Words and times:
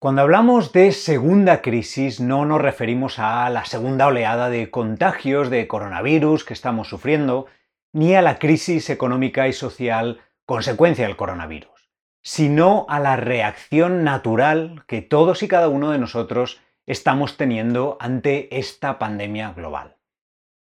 Cuando 0.00 0.22
hablamos 0.22 0.72
de 0.72 0.92
segunda 0.92 1.60
crisis 1.60 2.20
no 2.20 2.46
nos 2.46 2.58
referimos 2.58 3.18
a 3.18 3.50
la 3.50 3.66
segunda 3.66 4.06
oleada 4.06 4.48
de 4.48 4.70
contagios 4.70 5.50
de 5.50 5.68
coronavirus 5.68 6.46
que 6.46 6.54
estamos 6.54 6.88
sufriendo, 6.88 7.48
ni 7.92 8.14
a 8.14 8.22
la 8.22 8.38
crisis 8.38 8.88
económica 8.88 9.46
y 9.46 9.52
social 9.52 10.22
consecuencia 10.46 11.06
del 11.06 11.18
coronavirus, 11.18 11.90
sino 12.22 12.86
a 12.88 12.98
la 12.98 13.16
reacción 13.16 14.02
natural 14.02 14.84
que 14.86 15.02
todos 15.02 15.42
y 15.42 15.48
cada 15.48 15.68
uno 15.68 15.90
de 15.90 15.98
nosotros 15.98 16.62
estamos 16.86 17.36
teniendo 17.36 17.98
ante 18.00 18.58
esta 18.58 18.98
pandemia 18.98 19.52
global. 19.52 19.98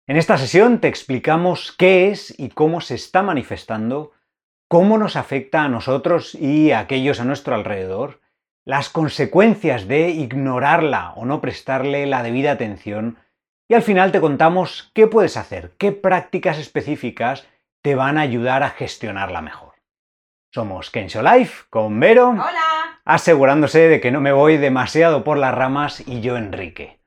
En 0.06 0.18
esta 0.18 0.36
sesión 0.36 0.78
te 0.78 0.88
explicamos 0.88 1.72
qué 1.72 2.10
es 2.10 2.38
y 2.38 2.50
cómo 2.50 2.82
se 2.82 2.96
está 2.96 3.22
manifestando, 3.22 4.12
cómo 4.68 4.98
nos 4.98 5.16
afecta 5.16 5.62
a 5.62 5.70
nosotros 5.70 6.34
y 6.34 6.72
a 6.72 6.80
aquellos 6.80 7.18
a 7.18 7.24
nuestro 7.24 7.54
alrededor, 7.54 8.20
las 8.64 8.88
consecuencias 8.88 9.88
de 9.88 10.10
ignorarla 10.10 11.12
o 11.14 11.24
no 11.24 11.40
prestarle 11.40 12.06
la 12.06 12.22
debida 12.22 12.52
atención 12.52 13.18
y 13.68 13.74
al 13.74 13.82
final 13.82 14.12
te 14.12 14.20
contamos 14.20 14.90
qué 14.94 15.06
puedes 15.06 15.36
hacer, 15.36 15.72
qué 15.78 15.92
prácticas 15.92 16.58
específicas 16.58 17.46
te 17.82 17.94
van 17.94 18.18
a 18.18 18.22
ayudar 18.22 18.62
a 18.62 18.70
gestionarla 18.70 19.40
mejor. 19.40 19.74
Somos 20.52 20.90
Kensho 20.90 21.22
Life 21.22 21.64
con 21.70 21.98
Vero. 21.98 22.30
Hola. 22.30 23.00
Asegurándose 23.04 23.88
de 23.88 24.00
que 24.00 24.10
no 24.10 24.20
me 24.20 24.32
voy 24.32 24.58
demasiado 24.58 25.24
por 25.24 25.38
las 25.38 25.54
ramas 25.54 26.06
y 26.06 26.20
yo 26.20 26.36
Enrique. 26.36 27.00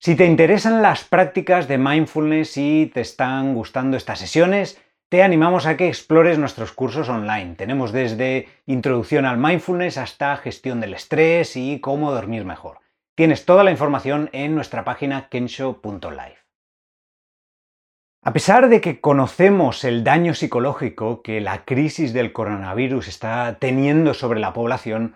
Si 0.00 0.16
te 0.16 0.26
interesan 0.26 0.82
las 0.82 1.04
prácticas 1.04 1.66
de 1.66 1.78
mindfulness 1.78 2.58
y 2.58 2.90
te 2.92 3.00
están 3.00 3.54
gustando 3.54 3.96
estas 3.96 4.18
sesiones, 4.18 4.82
te 5.14 5.22
animamos 5.22 5.64
a 5.66 5.76
que 5.76 5.86
explores 5.86 6.40
nuestros 6.40 6.72
cursos 6.72 7.08
online. 7.08 7.54
Tenemos 7.54 7.92
desde 7.92 8.48
introducción 8.66 9.26
al 9.26 9.38
mindfulness 9.38 9.96
hasta 9.96 10.36
gestión 10.38 10.80
del 10.80 10.92
estrés 10.92 11.54
y 11.54 11.78
cómo 11.78 12.10
dormir 12.10 12.44
mejor. 12.44 12.80
Tienes 13.14 13.44
toda 13.44 13.62
la 13.62 13.70
información 13.70 14.28
en 14.32 14.56
nuestra 14.56 14.82
página 14.82 15.28
kensho.life. 15.28 16.38
A 18.24 18.32
pesar 18.32 18.68
de 18.68 18.80
que 18.80 19.00
conocemos 19.00 19.84
el 19.84 20.02
daño 20.02 20.34
psicológico 20.34 21.22
que 21.22 21.40
la 21.40 21.64
crisis 21.64 22.12
del 22.12 22.32
coronavirus 22.32 23.06
está 23.06 23.58
teniendo 23.60 24.14
sobre 24.14 24.40
la 24.40 24.52
población, 24.52 25.14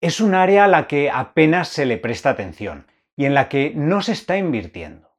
es 0.00 0.22
un 0.22 0.34
área 0.34 0.64
a 0.64 0.68
la 0.68 0.86
que 0.86 1.10
apenas 1.10 1.68
se 1.68 1.84
le 1.84 1.98
presta 1.98 2.30
atención 2.30 2.86
y 3.14 3.26
en 3.26 3.34
la 3.34 3.50
que 3.50 3.74
no 3.74 4.00
se 4.00 4.12
está 4.12 4.38
invirtiendo. 4.38 5.10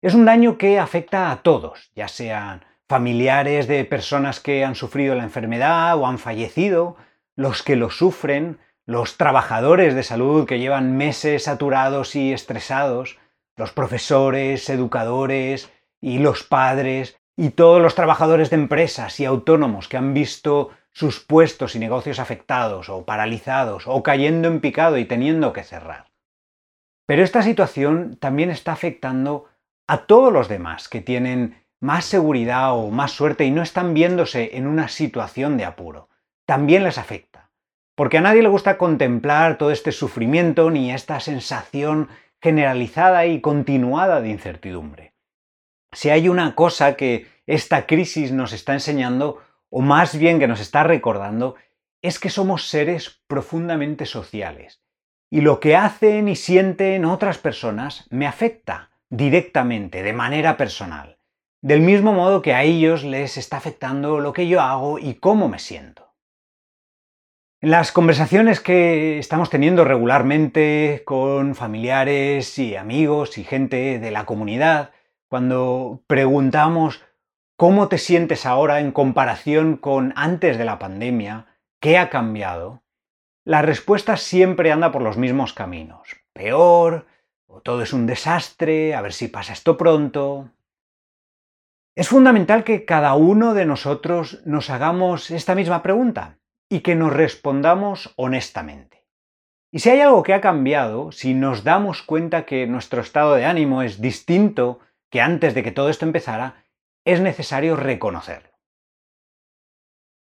Es 0.00 0.14
un 0.14 0.24
daño 0.24 0.56
que 0.56 0.78
afecta 0.78 1.30
a 1.30 1.42
todos, 1.42 1.92
ya 1.94 2.08
sean 2.08 2.69
familiares 2.90 3.68
de 3.68 3.84
personas 3.84 4.40
que 4.40 4.64
han 4.64 4.74
sufrido 4.74 5.14
la 5.14 5.22
enfermedad 5.22 5.96
o 5.96 6.08
han 6.08 6.18
fallecido, 6.18 6.96
los 7.36 7.62
que 7.62 7.76
lo 7.76 7.88
sufren, 7.88 8.58
los 8.84 9.16
trabajadores 9.16 9.94
de 9.94 10.02
salud 10.02 10.44
que 10.44 10.58
llevan 10.58 10.96
meses 10.96 11.44
saturados 11.44 12.16
y 12.16 12.32
estresados, 12.32 13.16
los 13.56 13.70
profesores, 13.70 14.68
educadores 14.68 15.70
y 16.00 16.18
los 16.18 16.42
padres 16.42 17.16
y 17.36 17.50
todos 17.50 17.80
los 17.80 17.94
trabajadores 17.94 18.50
de 18.50 18.56
empresas 18.56 19.20
y 19.20 19.24
autónomos 19.24 19.86
que 19.86 19.96
han 19.96 20.12
visto 20.12 20.70
sus 20.90 21.20
puestos 21.20 21.76
y 21.76 21.78
negocios 21.78 22.18
afectados 22.18 22.88
o 22.88 23.04
paralizados 23.04 23.84
o 23.86 24.02
cayendo 24.02 24.48
en 24.48 24.60
picado 24.60 24.98
y 24.98 25.04
teniendo 25.04 25.52
que 25.52 25.62
cerrar. 25.62 26.10
Pero 27.06 27.22
esta 27.22 27.42
situación 27.42 28.16
también 28.16 28.50
está 28.50 28.72
afectando 28.72 29.44
a 29.86 30.06
todos 30.06 30.32
los 30.32 30.48
demás 30.48 30.88
que 30.88 31.00
tienen 31.00 31.60
más 31.80 32.04
seguridad 32.04 32.74
o 32.74 32.90
más 32.90 33.12
suerte 33.12 33.44
y 33.44 33.50
no 33.50 33.62
están 33.62 33.94
viéndose 33.94 34.56
en 34.56 34.66
una 34.66 34.88
situación 34.88 35.56
de 35.56 35.64
apuro. 35.64 36.08
También 36.46 36.84
les 36.84 36.98
afecta. 36.98 37.50
Porque 37.94 38.18
a 38.18 38.20
nadie 38.20 38.42
le 38.42 38.48
gusta 38.48 38.78
contemplar 38.78 39.58
todo 39.58 39.70
este 39.70 39.92
sufrimiento 39.92 40.70
ni 40.70 40.92
esta 40.92 41.20
sensación 41.20 42.08
generalizada 42.40 43.26
y 43.26 43.40
continuada 43.40 44.20
de 44.20 44.28
incertidumbre. 44.28 45.14
Si 45.92 46.10
hay 46.10 46.28
una 46.28 46.54
cosa 46.54 46.96
que 46.96 47.26
esta 47.46 47.86
crisis 47.86 48.30
nos 48.32 48.52
está 48.52 48.74
enseñando, 48.74 49.42
o 49.70 49.80
más 49.80 50.16
bien 50.16 50.38
que 50.38 50.48
nos 50.48 50.60
está 50.60 50.84
recordando, 50.84 51.56
es 52.02 52.18
que 52.18 52.30
somos 52.30 52.68
seres 52.68 53.22
profundamente 53.26 54.06
sociales. 54.06 54.82
Y 55.30 55.42
lo 55.42 55.60
que 55.60 55.76
hacen 55.76 56.28
y 56.28 56.36
sienten 56.36 57.04
otras 57.04 57.38
personas 57.38 58.06
me 58.10 58.26
afecta 58.26 58.90
directamente, 59.10 60.02
de 60.02 60.12
manera 60.12 60.56
personal 60.56 61.19
del 61.62 61.80
mismo 61.80 62.12
modo 62.12 62.42
que 62.42 62.54
a 62.54 62.62
ellos 62.62 63.04
les 63.04 63.36
está 63.36 63.58
afectando 63.58 64.20
lo 64.20 64.32
que 64.32 64.48
yo 64.48 64.60
hago 64.60 64.98
y 64.98 65.14
cómo 65.14 65.48
me 65.48 65.58
siento. 65.58 66.14
En 67.60 67.70
las 67.70 67.92
conversaciones 67.92 68.60
que 68.60 69.18
estamos 69.18 69.50
teniendo 69.50 69.84
regularmente 69.84 71.02
con 71.04 71.54
familiares 71.54 72.58
y 72.58 72.74
amigos 72.74 73.36
y 73.36 73.44
gente 73.44 73.98
de 73.98 74.10
la 74.10 74.24
comunidad, 74.24 74.92
cuando 75.28 76.02
preguntamos 76.06 77.02
cómo 77.56 77.88
te 77.88 77.98
sientes 77.98 78.46
ahora 78.46 78.80
en 78.80 78.92
comparación 78.92 79.76
con 79.76 80.14
antes 80.16 80.56
de 80.56 80.64
la 80.64 80.78
pandemia, 80.78 81.46
qué 81.80 81.98
ha 81.98 82.08
cambiado, 82.08 82.82
la 83.44 83.60
respuesta 83.60 84.16
siempre 84.16 84.72
anda 84.72 84.92
por 84.92 85.02
los 85.02 85.18
mismos 85.18 85.52
caminos. 85.52 86.16
Peor, 86.32 87.06
o 87.46 87.60
todo 87.60 87.82
es 87.82 87.92
un 87.92 88.06
desastre, 88.06 88.94
a 88.94 89.02
ver 89.02 89.12
si 89.12 89.28
pasa 89.28 89.52
esto 89.52 89.76
pronto, 89.76 90.50
es 91.96 92.08
fundamental 92.08 92.64
que 92.64 92.84
cada 92.84 93.14
uno 93.14 93.54
de 93.54 93.66
nosotros 93.66 94.40
nos 94.44 94.70
hagamos 94.70 95.30
esta 95.30 95.54
misma 95.54 95.82
pregunta 95.82 96.38
y 96.68 96.80
que 96.80 96.94
nos 96.94 97.12
respondamos 97.12 98.12
honestamente. 98.16 99.06
Y 99.72 99.80
si 99.80 99.90
hay 99.90 100.00
algo 100.00 100.22
que 100.22 100.34
ha 100.34 100.40
cambiado, 100.40 101.12
si 101.12 101.34
nos 101.34 101.64
damos 101.64 102.02
cuenta 102.02 102.44
que 102.44 102.66
nuestro 102.66 103.00
estado 103.00 103.34
de 103.34 103.44
ánimo 103.44 103.82
es 103.82 104.00
distinto 104.00 104.80
que 105.10 105.20
antes 105.20 105.54
de 105.54 105.62
que 105.62 105.72
todo 105.72 105.88
esto 105.90 106.04
empezara, 106.04 106.64
es 107.04 107.20
necesario 107.20 107.76
reconocerlo. 107.76 108.50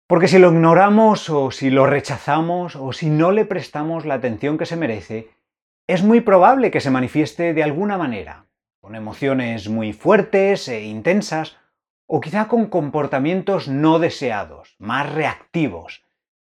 Porque 0.07 0.27
si 0.27 0.39
lo 0.39 0.51
ignoramos 0.51 1.29
o 1.29 1.51
si 1.51 1.69
lo 1.69 1.85
rechazamos 1.85 2.75
o 2.75 2.93
si 2.93 3.09
no 3.11 3.31
le 3.31 3.45
prestamos 3.45 4.05
la 4.05 4.15
atención 4.15 4.57
que 4.57 4.65
se 4.65 4.75
merece, 4.75 5.29
es 5.87 6.03
muy 6.03 6.21
probable 6.21 6.71
que 6.71 6.81
se 6.81 6.89
manifieste 6.89 7.53
de 7.53 7.63
alguna 7.63 7.97
manera, 7.97 8.48
con 8.81 8.95
emociones 8.95 9.67
muy 9.69 9.93
fuertes 9.93 10.67
e 10.67 10.85
intensas, 10.85 11.57
o 12.07 12.21
quizá 12.21 12.47
con 12.47 12.67
comportamientos 12.67 13.67
no 13.67 13.99
deseados, 13.99 14.75
más 14.79 15.11
reactivos. 15.11 16.03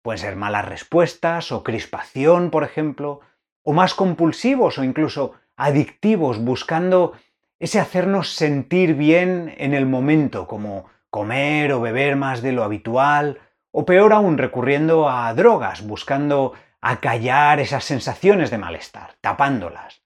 Pueden 0.02 0.18
ser 0.18 0.36
malas 0.36 0.64
respuestas 0.64 1.52
o 1.52 1.62
crispación, 1.62 2.50
por 2.50 2.64
ejemplo, 2.64 3.20
o 3.62 3.72
más 3.72 3.94
compulsivos 3.94 4.78
o 4.78 4.84
incluso 4.84 5.34
adictivos, 5.56 6.38
buscando 6.38 7.12
ese 7.58 7.78
hacernos 7.78 8.34
sentir 8.34 8.94
bien 8.94 9.54
en 9.56 9.74
el 9.74 9.86
momento, 9.86 10.46
como 10.46 10.86
comer 11.08 11.72
o 11.72 11.80
beber 11.80 12.16
más 12.16 12.42
de 12.42 12.52
lo 12.52 12.64
habitual, 12.64 13.38
o 13.70 13.84
peor 13.84 14.12
aún 14.12 14.38
recurriendo 14.38 15.08
a 15.08 15.32
drogas, 15.34 15.86
buscando 15.86 16.52
acallar 16.80 17.60
esas 17.60 17.84
sensaciones 17.84 18.50
de 18.50 18.58
malestar, 18.58 19.14
tapándolas. 19.20 20.03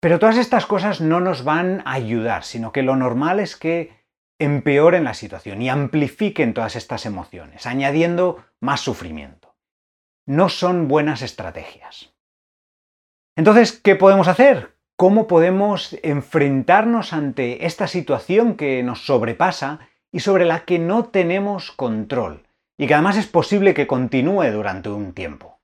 Pero 0.00 0.18
todas 0.18 0.38
estas 0.38 0.64
cosas 0.64 1.02
no 1.02 1.20
nos 1.20 1.44
van 1.44 1.82
a 1.84 1.92
ayudar, 1.92 2.44
sino 2.44 2.72
que 2.72 2.82
lo 2.82 2.96
normal 2.96 3.38
es 3.38 3.56
que 3.56 4.00
empeoren 4.38 5.04
la 5.04 5.12
situación 5.12 5.60
y 5.60 5.68
amplifiquen 5.68 6.54
todas 6.54 6.74
estas 6.74 7.04
emociones, 7.04 7.66
añadiendo 7.66 8.42
más 8.60 8.80
sufrimiento. 8.80 9.54
No 10.26 10.48
son 10.48 10.88
buenas 10.88 11.20
estrategias. 11.20 12.14
Entonces, 13.36 13.72
¿qué 13.72 13.94
podemos 13.94 14.28
hacer? 14.28 14.74
¿Cómo 14.96 15.26
podemos 15.26 15.96
enfrentarnos 16.02 17.12
ante 17.12 17.66
esta 17.66 17.86
situación 17.86 18.56
que 18.56 18.82
nos 18.82 19.04
sobrepasa 19.04 19.80
y 20.10 20.20
sobre 20.20 20.46
la 20.46 20.64
que 20.64 20.78
no 20.78 21.06
tenemos 21.06 21.72
control 21.72 22.46
y 22.78 22.86
que 22.86 22.94
además 22.94 23.18
es 23.18 23.26
posible 23.26 23.74
que 23.74 23.86
continúe 23.86 24.50
durante 24.50 24.88
un 24.88 25.12
tiempo? 25.12 25.59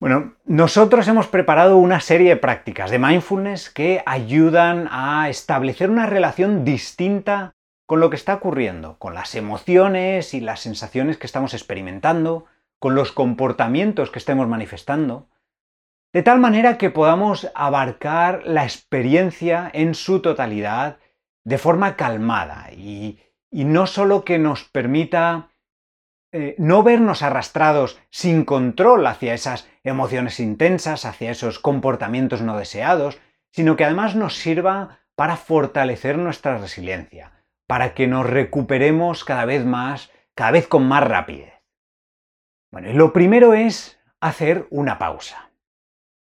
Bueno, 0.00 0.36
nosotros 0.44 1.08
hemos 1.08 1.26
preparado 1.26 1.76
una 1.76 1.98
serie 1.98 2.28
de 2.28 2.36
prácticas 2.36 2.90
de 2.92 3.00
mindfulness 3.00 3.68
que 3.68 4.00
ayudan 4.06 4.88
a 4.92 5.28
establecer 5.28 5.90
una 5.90 6.06
relación 6.06 6.64
distinta 6.64 7.56
con 7.84 7.98
lo 7.98 8.08
que 8.08 8.14
está 8.14 8.34
ocurriendo, 8.34 8.96
con 8.98 9.14
las 9.14 9.34
emociones 9.34 10.34
y 10.34 10.40
las 10.40 10.60
sensaciones 10.60 11.16
que 11.16 11.26
estamos 11.26 11.52
experimentando, 11.52 12.46
con 12.78 12.94
los 12.94 13.10
comportamientos 13.10 14.10
que 14.10 14.20
estemos 14.20 14.46
manifestando, 14.46 15.26
de 16.12 16.22
tal 16.22 16.38
manera 16.38 16.78
que 16.78 16.90
podamos 16.90 17.50
abarcar 17.56 18.42
la 18.44 18.62
experiencia 18.62 19.68
en 19.72 19.94
su 19.94 20.20
totalidad 20.20 20.98
de 21.44 21.58
forma 21.58 21.96
calmada 21.96 22.70
y, 22.72 23.18
no 23.50 23.86
solo 23.86 24.24
que 24.24 24.38
nos 24.38 24.62
permita 24.62 25.47
eh, 26.30 26.54
no 26.58 26.82
vernos 26.82 27.22
arrastrados 27.22 27.98
sin 28.10 28.44
control 28.44 29.06
hacia 29.06 29.32
esas 29.32 29.68
emociones 29.82 30.40
intensas, 30.40 31.04
hacia 31.04 31.30
esos 31.30 31.58
comportamientos 31.58 32.42
no 32.42 32.58
deseados, 32.58 33.18
sino 33.50 33.76
que 33.76 33.84
además 33.84 34.14
nos 34.14 34.36
sirva 34.36 35.00
para 35.14 35.36
fortalecer 35.36 36.18
nuestra 36.18 36.58
resiliencia, 36.58 37.32
para 37.66 37.94
que 37.94 38.06
nos 38.06 38.26
recuperemos 38.26 39.24
cada 39.24 39.46
vez 39.46 39.64
más, 39.64 40.10
cada 40.34 40.50
vez 40.50 40.68
con 40.68 40.86
más 40.86 41.02
rapidez. 41.02 41.54
Bueno, 42.70 42.92
lo 42.92 43.14
primero 43.14 43.54
es 43.54 43.98
hacer 44.20 44.66
una 44.70 44.98
pausa. 44.98 45.50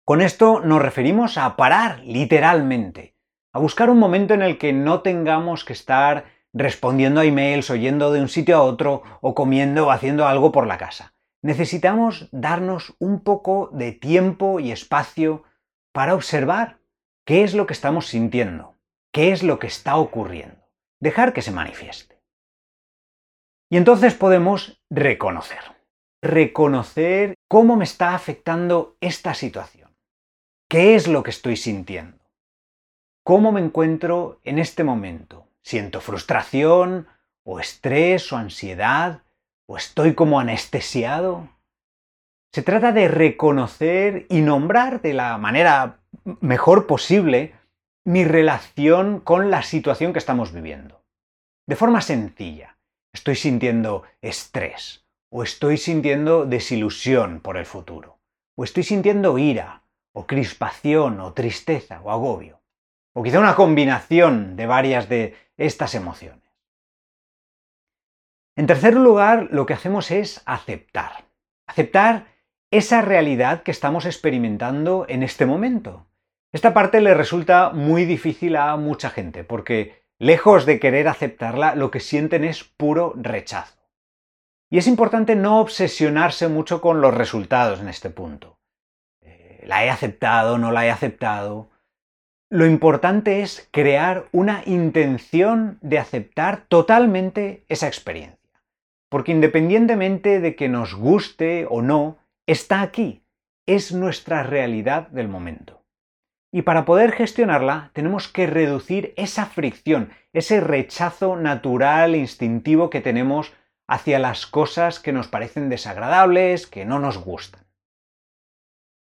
Con 0.05 0.21
esto 0.21 0.61
nos 0.61 0.81
referimos 0.81 1.37
a 1.37 1.57
parar 1.57 1.99
literalmente, 2.05 3.17
a 3.53 3.59
buscar 3.59 3.91
un 3.91 3.99
momento 3.99 4.35
en 4.35 4.43
el 4.43 4.57
que 4.57 4.73
no 4.73 5.01
tengamos 5.01 5.65
que 5.65 5.73
estar 5.73 6.27
respondiendo 6.57 7.21
a 7.21 7.25
emails, 7.25 7.69
oyendo 7.71 8.11
de 8.11 8.23
un 8.23 8.29
sitio 8.29 8.57
a 8.57 8.63
otro 8.63 9.03
o 9.21 9.35
comiendo 9.35 9.87
o 9.87 9.91
haciendo 9.91 10.27
algo 10.27 10.53
por 10.53 10.67
la 10.67 10.79
casa. 10.79 11.15
Necesitamos 11.43 12.29
darnos 12.33 12.97
un 12.99 13.21
poco 13.21 13.69
de 13.73 13.93
tiempo 13.93 14.59
y 14.59 14.73
espacio 14.73 15.45
para 15.93 16.15
observar 16.15 16.81
qué 17.27 17.45
es 17.45 17.55
lo 17.55 17.67
que 17.67 17.75
estamos 17.75 18.07
sintiendo, 18.07 18.75
qué 19.13 19.33
es 19.33 19.43
lo 19.43 19.59
que 19.59 19.67
está 19.67 19.97
ocurriendo, 19.97 20.67
dejar 20.99 21.35
que 21.35 21.43
se 21.43 21.53
manifieste. 21.53 22.23
Y 23.71 23.77
entonces 23.77 24.15
podemos 24.15 24.83
reconocer, 24.89 25.77
reconocer 26.23 27.35
cómo 27.49 27.77
me 27.77 27.85
está 27.85 28.15
afectando 28.15 28.97
esta 29.01 29.35
situación, 29.35 29.95
qué 30.71 30.95
es 30.95 31.07
lo 31.07 31.23
que 31.23 31.31
estoy 31.31 31.57
sintiendo, 31.57 32.25
cómo 33.25 33.53
me 33.53 33.61
encuentro 33.61 34.41
en 34.45 34.59
este 34.59 34.85
momento, 34.85 35.46
siento 35.67 36.01
frustración 36.01 37.09
o 37.45 37.59
estrés 37.59 38.33
o 38.33 38.37
ansiedad 38.37 39.23
o 39.69 39.77
estoy 39.77 40.15
como 40.15 40.39
anestesiado. 40.39 41.49
Se 42.55 42.63
trata 42.63 42.93
de 42.93 43.09
reconocer 43.09 44.27
y 44.31 44.43
nombrar 44.43 45.03
de 45.03 45.13
la 45.13 45.37
manera 45.39 45.99
mejor 46.41 46.87
posible 46.87 47.55
mi 48.05 48.25
relación 48.25 49.19
con 49.19 49.51
la 49.51 49.65
situación 49.65 50.13
que 50.13 50.21
estamos 50.21 50.53
viviendo. 50.53 51.03
De 51.69 51.75
forma 51.75 52.01
sencilla, 52.01 52.79
estoy 53.13 53.35
sintiendo 53.35 54.05
estrés, 54.23 55.05
o 55.33 55.43
estoy 55.43 55.79
sintiendo 55.79 56.47
desilusión 56.47 57.41
por 57.41 57.57
el 57.57 57.67
futuro, 57.67 58.21
o 58.57 58.63
estoy 58.63 58.85
sintiendo 58.85 59.37
ira, 59.37 59.83
o 60.15 60.29
crispación, 60.29 61.19
o 61.19 61.33
tristeza, 61.33 62.01
o 62.03 62.13
agobio, 62.13 62.61
o 63.15 63.25
quizá 63.25 63.41
una 63.41 63.57
combinación 63.57 64.55
de 64.55 64.67
varias 64.67 65.09
de 65.09 65.46
estas 65.57 65.95
emociones. 65.95 66.43
En 68.57 68.67
tercer 68.67 68.95
lugar, 68.95 69.49
lo 69.51 69.67
que 69.67 69.75
hacemos 69.75 70.11
es 70.11 70.43
aceptar. 70.47 71.27
Aceptar 71.67 72.27
esa 72.71 73.03
realidad 73.03 73.63
que 73.63 73.71
estamos 73.71 74.07
experimentando 74.07 75.07
en 75.09 75.23
este 75.23 75.47
momento. 75.47 76.07
Esta 76.53 76.73
parte 76.73 77.01
le 77.01 77.15
resulta 77.15 77.71
muy 77.71 78.07
difícil 78.07 78.57
a 78.57 78.77
mucha 78.77 79.11
gente, 79.11 79.45
porque 79.45 80.07
lejos 80.19 80.65
de 80.65 80.81
querer 80.81 81.09
aceptarla, 81.09 81.75
lo 81.75 81.91
que 81.91 82.01
sienten 82.01 82.45
es 82.45 82.65
puro 82.65 83.13
rechazo. 83.17 83.77
Y 84.71 84.79
es 84.79 84.87
importante 84.87 85.37
no 85.37 85.61
obsesionarse 85.61 86.49
mucho 86.49 86.81
con 86.81 87.01
los 87.01 87.15
resultados 87.15 87.81
en 87.81 87.89
este 87.89 88.11
punto. 88.11 88.59
Eh, 89.21 89.63
la 89.67 89.85
he 89.85 89.91
aceptado, 89.91 90.59
no 90.59 90.73
la 90.73 90.87
he 90.87 90.91
aceptado. 90.91 91.69
Lo 92.49 92.65
importante 92.65 93.43
es 93.43 93.69
crear 93.73 94.29
una 94.31 94.63
intención 94.67 95.79
de 95.81 95.99
aceptar 95.99 96.67
totalmente 96.69 97.65
esa 97.69 97.89
experiencia. 97.89 98.39
Porque 99.09 99.33
independientemente 99.33 100.41
de 100.41 100.55
que 100.55 100.69
nos 100.69 100.95
guste 100.95 101.67
o 101.69 101.83
no, 101.83 102.19
está 102.47 102.83
aquí, 102.83 103.25
es 103.67 103.93
nuestra 103.93 104.45
realidad 104.45 105.09
del 105.09 105.27
momento. 105.27 105.83
Y 106.53 106.63
para 106.63 106.85
poder 106.85 107.11
gestionarla 107.11 107.91
tenemos 107.93 108.29
que 108.29 108.47
reducir 108.47 109.13
esa 109.17 109.47
fricción, 109.47 110.13
ese 110.33 110.61
rechazo 110.61 111.35
natural 111.35 112.15
instintivo 112.15 112.91
que 112.91 113.01
tenemos 113.01 113.53
hacia 113.89 114.21
las 114.21 114.47
cosas 114.47 115.01
que 115.01 115.13
nos 115.13 115.27
parecen 115.27 115.69
desagradables, 115.69 116.69
que 116.69 116.85
no 116.85 117.01
nos 117.01 117.19
gustan. 117.19 117.67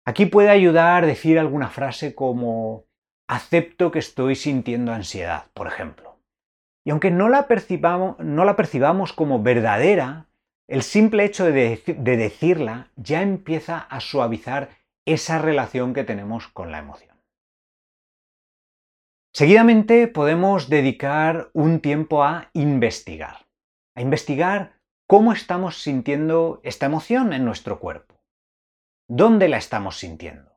Aquí 0.05 0.27
puede 0.27 0.50
ayudar 0.50 1.06
decir 1.06 1.39
alguna 1.39 1.69
frase 1.69 2.15
como 2.15 2.87
acepto 3.32 3.90
que 3.90 3.99
estoy 3.99 4.37
sintiendo 4.37 4.93
ansiedad, 4.93 5.46
por 5.55 5.67
ejemplo. 5.67 6.19
Y 6.84 6.90
aunque 6.90 7.11
no 7.11 7.31
la 7.31 7.46
percibamos, 7.46 9.12
como 9.14 9.43
verdadera, 9.43 10.26
el 10.69 10.82
simple 10.82 11.25
hecho 11.25 11.46
de, 11.46 11.82
de 11.87 12.17
decirla 12.17 12.90
ya 12.96 13.23
empieza 13.23 13.79
a 13.79 14.00
suavizar 14.00 14.70
esa 15.06 15.38
relación 15.38 15.94
que 15.94 16.05
tenemos 16.05 16.49
con 16.49 16.70
la 16.70 16.79
emoción. 16.79 17.17
Seguidamente 19.34 20.08
podemos 20.08 20.69
dedicar 20.69 21.49
un 21.55 21.81
tiempo 21.81 22.23
a 22.23 22.50
investigar, 22.52 23.46
a 23.94 24.02
investigar 24.02 24.75
cómo 25.06 25.32
estamos 25.32 25.82
sintiendo 25.82 26.61
esta 26.64 26.84
emoción 26.84 27.32
en 27.32 27.46
nuestro 27.46 27.81
cuerpo. 27.81 28.14
¿Dónde 29.08 29.49
la 29.49 29.56
estamos 29.56 29.96
sintiendo? 29.99 30.52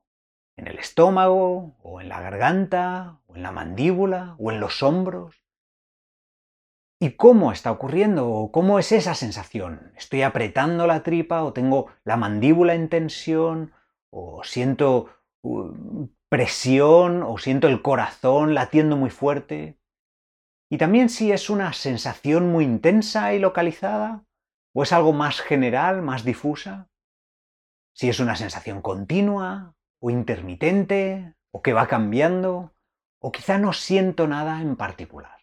¿En 0.58 0.68
el 0.68 0.80
estómago? 0.80 1.76
¿O 1.84 2.02
en 2.02 2.10
la 2.10 2.22
garganta? 2.22 3.20
¿O 3.28 3.36
en 3.36 3.44
la 3.44 3.52
mandíbula? 3.52 4.36
¿O 4.40 4.52
en 4.52 4.60
los 4.60 4.82
hombros? 4.84 5.44
¿Y 7.00 7.12
cómo 7.12 7.52
está 7.52 7.72
ocurriendo? 7.72 8.50
¿Cómo 8.54 8.80
es 8.80 8.92
esa 8.94 9.16
sensación? 9.16 9.92
¿Estoy 9.98 10.22
apretando 10.22 10.88
la 10.88 11.04
tripa 11.04 11.44
o 11.44 11.52
tengo 11.52 11.88
la 12.06 12.16
mandíbula 12.16 12.74
en 12.74 12.88
tensión? 12.88 13.74
¿O 14.12 14.44
siento 14.44 15.10
uh, 15.42 16.08
presión? 16.30 17.22
¿O 17.24 17.38
siento 17.38 17.68
el 17.68 17.82
corazón 17.82 18.54
latiendo 18.54 18.96
muy 18.96 19.10
fuerte? 19.10 19.78
Y 20.72 20.78
también 20.78 21.10
si 21.10 21.32
es 21.32 21.50
una 21.50 21.74
sensación 21.74 22.50
muy 22.50 22.64
intensa 22.64 23.34
y 23.34 23.40
localizada, 23.40 24.26
o 24.74 24.84
es 24.84 24.92
algo 24.94 25.14
más 25.14 25.42
general, 25.42 26.02
más 26.02 26.24
difusa. 26.24 26.90
Si 27.94 28.10
es 28.10 28.20
una 28.20 28.36
sensación 28.36 28.82
continua, 28.82 29.75
o 30.06 30.12
intermitente, 30.12 31.34
o 31.52 31.64
que 31.64 31.74
va 31.74 31.88
cambiando, 31.88 32.76
o 33.20 33.32
quizá 33.32 33.58
no 33.58 33.74
siento 33.74 34.28
nada 34.28 34.62
en 34.62 34.76
particular. 34.76 35.40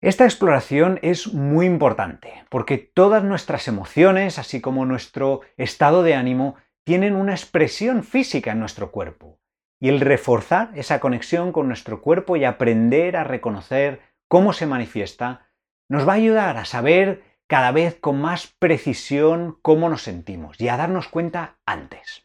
Esta 0.00 0.24
exploración 0.24 0.98
es 1.02 1.34
muy 1.34 1.66
importante 1.66 2.46
porque 2.48 2.78
todas 2.78 3.22
nuestras 3.22 3.68
emociones, 3.68 4.38
así 4.38 4.62
como 4.62 4.86
nuestro 4.86 5.42
estado 5.58 6.02
de 6.02 6.14
ánimo, 6.14 6.56
tienen 6.86 7.16
una 7.16 7.32
expresión 7.32 8.02
física 8.02 8.52
en 8.52 8.60
nuestro 8.60 8.90
cuerpo. 8.90 9.38
Y 9.78 9.90
el 9.90 10.00
reforzar 10.00 10.70
esa 10.74 11.00
conexión 11.00 11.52
con 11.52 11.68
nuestro 11.68 12.00
cuerpo 12.00 12.36
y 12.36 12.44
aprender 12.44 13.18
a 13.18 13.24
reconocer 13.24 14.00
cómo 14.26 14.54
se 14.54 14.64
manifiesta, 14.64 15.50
nos 15.90 16.08
va 16.08 16.12
a 16.12 16.16
ayudar 16.16 16.56
a 16.56 16.64
saber 16.64 17.24
cada 17.46 17.72
vez 17.72 18.00
con 18.00 18.22
más 18.22 18.54
precisión 18.58 19.58
cómo 19.60 19.90
nos 19.90 20.00
sentimos 20.00 20.58
y 20.58 20.68
a 20.68 20.78
darnos 20.78 21.08
cuenta 21.08 21.58
antes. 21.66 22.23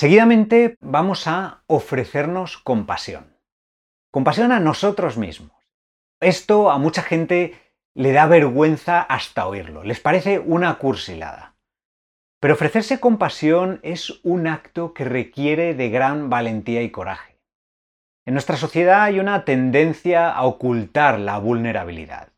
Seguidamente 0.00 0.76
vamos 0.80 1.26
a 1.26 1.64
ofrecernos 1.66 2.56
compasión. 2.56 3.36
Compasión 4.12 4.52
a 4.52 4.60
nosotros 4.60 5.18
mismos. 5.18 5.50
Esto 6.20 6.70
a 6.70 6.78
mucha 6.78 7.02
gente 7.02 7.54
le 7.94 8.12
da 8.12 8.28
vergüenza 8.28 9.00
hasta 9.00 9.48
oírlo, 9.48 9.82
les 9.82 9.98
parece 9.98 10.38
una 10.38 10.78
cursilada. 10.78 11.56
Pero 12.38 12.54
ofrecerse 12.54 13.00
compasión 13.00 13.80
es 13.82 14.20
un 14.22 14.46
acto 14.46 14.94
que 14.94 15.04
requiere 15.04 15.74
de 15.74 15.90
gran 15.90 16.30
valentía 16.30 16.82
y 16.82 16.90
coraje. 16.90 17.40
En 18.24 18.34
nuestra 18.34 18.56
sociedad 18.56 19.02
hay 19.02 19.18
una 19.18 19.44
tendencia 19.44 20.30
a 20.30 20.44
ocultar 20.44 21.18
la 21.18 21.38
vulnerabilidad, 21.38 22.28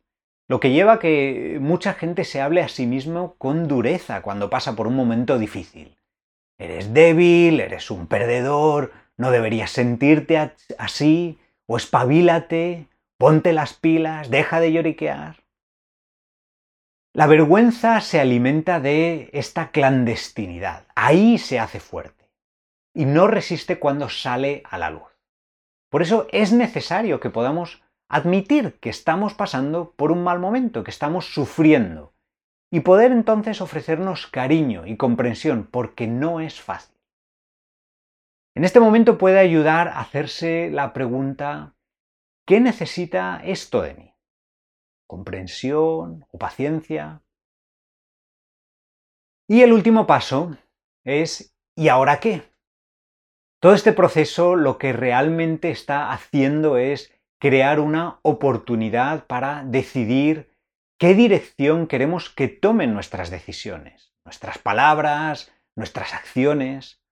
lo 0.48 0.60
que 0.60 0.70
lleva 0.70 0.94
a 0.94 0.98
que 0.98 1.58
mucha 1.60 1.92
gente 1.92 2.24
se 2.24 2.40
hable 2.40 2.62
a 2.62 2.68
sí 2.68 2.86
mismo 2.86 3.34
con 3.36 3.68
dureza 3.68 4.22
cuando 4.22 4.48
pasa 4.48 4.74
por 4.74 4.86
un 4.86 4.96
momento 4.96 5.38
difícil. 5.38 5.99
Eres 6.60 6.92
débil, 6.92 7.58
eres 7.58 7.90
un 7.90 8.06
perdedor, 8.06 8.92
no 9.16 9.30
deberías 9.30 9.70
sentirte 9.70 10.38
así, 10.78 11.38
o 11.66 11.76
espabilate, 11.76 12.86
Ponte 13.20 13.52
las 13.52 13.74
pilas, 13.74 14.30
deja 14.30 14.60
de 14.60 14.72
lloriquear. 14.72 15.44
La 17.12 17.26
vergüenza 17.26 18.00
se 18.00 18.18
alimenta 18.18 18.80
de 18.80 19.28
esta 19.34 19.72
clandestinidad. 19.72 20.86
Ahí 20.94 21.36
se 21.36 21.58
hace 21.58 21.80
fuerte. 21.80 22.30
Y 22.94 23.04
no 23.04 23.26
resiste 23.26 23.78
cuando 23.78 24.08
sale 24.08 24.62
a 24.64 24.78
la 24.78 24.88
luz. 24.88 25.18
Por 25.90 26.00
eso 26.00 26.28
es 26.32 26.52
necesario 26.52 27.20
que 27.20 27.28
podamos 27.28 27.82
admitir 28.08 28.80
que 28.80 28.88
estamos 28.88 29.34
pasando 29.34 29.92
por 29.92 30.12
un 30.12 30.24
mal 30.24 30.38
momento, 30.38 30.82
que 30.82 30.90
estamos 30.90 31.26
sufriendo. 31.26 32.14
Y 32.70 32.80
poder 32.80 33.12
entonces 33.12 33.60
ofrecernos 33.60 34.26
cariño 34.26 34.86
y 34.86 34.96
comprensión, 34.96 35.68
porque 35.70 36.06
no 36.06 36.40
es 36.40 36.60
fácil. 36.60 36.96
En 38.54 38.64
este 38.64 38.80
momento 38.80 39.18
puede 39.18 39.38
ayudar 39.38 39.88
a 39.88 40.00
hacerse 40.00 40.70
la 40.70 40.92
pregunta 40.92 41.74
¿Qué 42.50 42.58
necesita 42.58 43.40
esto 43.44 43.80
de 43.80 43.94
mí? 43.94 44.14
¿Comprensión 45.06 46.26
o 46.32 46.36
paciencia? 46.38 47.22
Y 49.46 49.62
el 49.62 49.72
último 49.72 50.04
paso 50.04 50.56
es 51.04 51.54
¿y 51.76 51.86
ahora 51.86 52.18
qué? 52.18 52.42
Todo 53.60 53.72
este 53.72 53.92
proceso 53.92 54.56
lo 54.56 54.78
que 54.78 54.92
realmente 54.92 55.70
está 55.70 56.10
haciendo 56.10 56.76
es 56.76 57.14
crear 57.38 57.78
una 57.78 58.18
oportunidad 58.22 59.28
para 59.28 59.62
decidir 59.64 60.49
qué 61.00 61.14
dirección 61.14 61.86
queremos 61.86 62.28
que 62.28 62.46
tomen 62.46 62.92
nuestras 62.92 63.30
decisiones, 63.30 64.12
nuestras 64.22 64.58
palabras, 64.58 65.50
nuestras 65.74 66.12
acciones. 66.12 67.02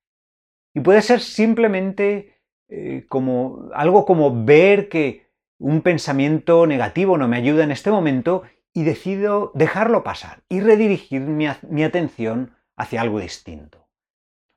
Y 0.75 0.81
puede 0.81 1.01
ser 1.01 1.21
simplemente 1.21 2.39
eh, 2.69 3.07
como 3.09 3.71
algo 3.73 4.05
como 4.05 4.45
ver 4.45 4.91
que 4.91 5.27
un 5.59 5.81
pensamiento 5.81 6.67
negativo 6.67 7.17
no 7.17 7.29
me 7.29 7.39
ayuda 7.39 7.65
en 7.65 7.71
este 7.71 7.91
momento 7.91 8.43
y 8.75 8.85
decido 8.85 9.53
dejarlo 9.55 10.05
pasar 10.05 10.43
y 10.51 10.61
redirigir 10.61 11.23
mi 11.23 11.83
atención 11.83 12.55
hacia 12.77 13.01
algo 13.01 13.21
distinto. 13.21 13.89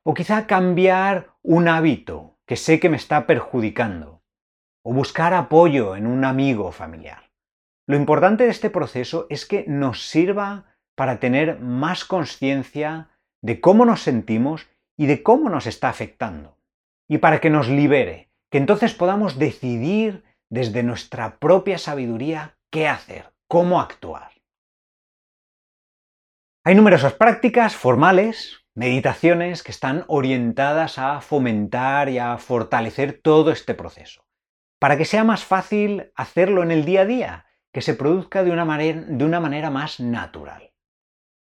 O 0.04 0.12
quizá 0.12 0.46
cambiar 0.46 1.30
un 1.42 1.68
hábito 1.68 2.36
que 2.44 2.56
sé 2.56 2.78
que 2.78 2.90
me 2.90 2.98
está 2.98 3.26
perjudicando. 3.26 4.22
O 4.82 4.92
buscar 4.92 5.32
apoyo 5.32 5.96
en 5.96 6.06
un 6.06 6.26
amigo 6.26 6.70
familiar. 6.70 7.31
Lo 7.92 7.98
importante 7.98 8.44
de 8.44 8.50
este 8.50 8.70
proceso 8.70 9.26
es 9.28 9.44
que 9.44 9.66
nos 9.68 10.08
sirva 10.08 10.64
para 10.94 11.20
tener 11.20 11.60
más 11.60 12.06
conciencia 12.06 13.10
de 13.42 13.60
cómo 13.60 13.84
nos 13.84 14.00
sentimos 14.00 14.66
y 14.96 15.04
de 15.04 15.22
cómo 15.22 15.50
nos 15.50 15.66
está 15.66 15.90
afectando. 15.90 16.56
Y 17.06 17.18
para 17.18 17.38
que 17.38 17.50
nos 17.50 17.68
libere, 17.68 18.30
que 18.50 18.56
entonces 18.56 18.94
podamos 18.94 19.38
decidir 19.38 20.24
desde 20.48 20.82
nuestra 20.82 21.38
propia 21.38 21.76
sabiduría 21.76 22.56
qué 22.70 22.88
hacer, 22.88 23.34
cómo 23.46 23.78
actuar. 23.78 24.30
Hay 26.64 26.74
numerosas 26.74 27.12
prácticas 27.12 27.76
formales, 27.76 28.64
meditaciones 28.74 29.62
que 29.62 29.70
están 29.70 30.06
orientadas 30.08 30.98
a 30.98 31.20
fomentar 31.20 32.08
y 32.08 32.18
a 32.18 32.38
fortalecer 32.38 33.20
todo 33.22 33.52
este 33.52 33.74
proceso, 33.74 34.24
para 34.78 34.96
que 34.96 35.04
sea 35.04 35.24
más 35.24 35.44
fácil 35.44 36.10
hacerlo 36.14 36.62
en 36.62 36.70
el 36.70 36.86
día 36.86 37.02
a 37.02 37.04
día, 37.04 37.46
que 37.72 37.80
se 37.80 37.94
produzca 37.94 38.44
de 38.44 38.50
una 38.50 38.64
manera, 38.64 39.70
más 39.70 40.00
natural. 40.00 40.72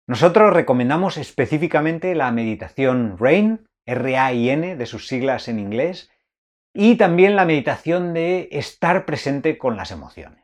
Nosotros 0.08 0.54
recomendamos 0.54 1.18
específicamente 1.18 2.16
la 2.16 2.32
meditación 2.32 3.18
RAIN, 3.18 3.66
R-A-I-N, 3.86 4.76
de 4.76 4.86
sus 4.86 5.08
siglas 5.08 5.48
en 5.48 5.60
inglés, 5.60 6.12
y 6.74 6.96
también 6.96 7.36
la 7.36 7.46
meditación 7.46 8.14
de 8.14 8.50
estar 8.52 9.06
presente 9.06 9.58
con 9.58 9.78
las 9.78 9.92
emociones. 9.92 10.44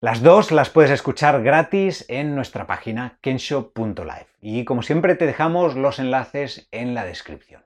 Las 0.00 0.22
dos 0.22 0.52
las 0.52 0.68
puedes 0.68 0.90
escuchar 0.90 1.42
gratis 1.42 2.04
en 2.08 2.34
nuestra 2.34 2.66
página 2.66 3.18
kensho.live 3.22 4.26
y 4.42 4.64
como 4.64 4.82
siempre 4.82 5.14
te 5.14 5.24
dejamos 5.24 5.76
los 5.76 5.98
enlaces 5.98 6.68
en 6.72 6.92
la 6.92 7.06
descripción. 7.06 7.64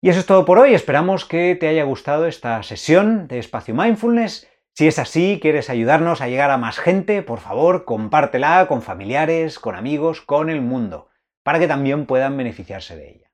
Y 0.00 0.10
eso 0.10 0.20
es 0.20 0.26
todo 0.26 0.44
por 0.44 0.60
hoy, 0.60 0.74
esperamos 0.74 1.24
que 1.24 1.56
te 1.56 1.66
haya 1.66 1.82
gustado 1.82 2.26
esta 2.26 2.62
sesión 2.62 3.26
de 3.26 3.40
Espacio 3.40 3.74
Mindfulness. 3.74 4.48
Si 4.78 4.86
es 4.86 5.00
así, 5.00 5.40
quieres 5.42 5.70
ayudarnos 5.70 6.20
a 6.20 6.28
llegar 6.28 6.52
a 6.52 6.56
más 6.56 6.78
gente, 6.78 7.24
por 7.24 7.40
favor, 7.40 7.84
compártela 7.84 8.68
con 8.68 8.80
familiares, 8.80 9.58
con 9.58 9.74
amigos, 9.74 10.20
con 10.20 10.50
el 10.50 10.60
mundo, 10.60 11.08
para 11.42 11.58
que 11.58 11.66
también 11.66 12.06
puedan 12.06 12.36
beneficiarse 12.36 12.94
de 12.94 13.10
ella. 13.10 13.32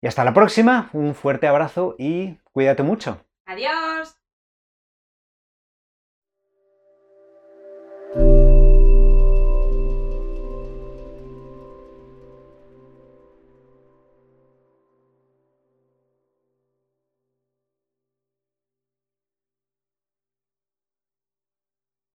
Y 0.00 0.06
hasta 0.06 0.24
la 0.24 0.32
próxima, 0.32 0.88
un 0.94 1.14
fuerte 1.14 1.46
abrazo 1.48 1.96
y 1.98 2.38
cuídate 2.54 2.82
mucho. 2.82 3.26
Adiós. 3.44 4.16